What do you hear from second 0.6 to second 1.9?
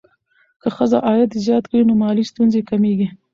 که ښځه عاید زیات کړي،